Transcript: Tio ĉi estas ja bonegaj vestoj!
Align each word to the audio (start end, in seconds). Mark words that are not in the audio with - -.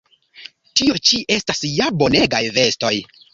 Tio 0.79 0.95
ĉi 1.09 1.19
estas 1.35 1.61
ja 1.73 1.91
bonegaj 2.01 2.41
vestoj! 2.57 2.93